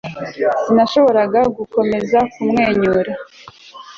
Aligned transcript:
Sinashoboraga 0.61 1.39
gukomeza 1.57 2.17
kumwenyura 2.33 3.13